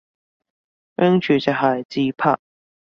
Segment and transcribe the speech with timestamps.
[0.95, 2.39] 拎住隻鞋自拍